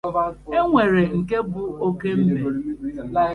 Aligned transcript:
e 0.57 0.59
nwere 0.67 1.01
nke 1.17 1.37
bụ 1.51 1.63
oke 1.87 2.09
mbe 2.21 2.33